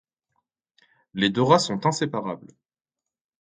Les 1.13 1.29
deux 1.29 1.43
rats 1.43 1.59
sont 1.59 1.85
inséparables. 1.85 2.47